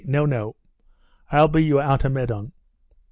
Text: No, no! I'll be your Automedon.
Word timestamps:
No, 0.03 0.25
no! 0.25 0.55
I'll 1.31 1.47
be 1.47 1.63
your 1.63 1.83
Automedon. 1.83 2.53